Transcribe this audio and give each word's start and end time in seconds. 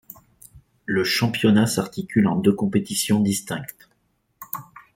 Le 0.85 1.03
championnat 1.03 1.67
s'articule 1.67 2.25
en 2.27 2.35
deux 2.35 2.53
compétitions 2.53 3.19
distinctes. 3.19 3.87